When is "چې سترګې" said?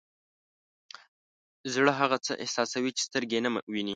2.97-3.35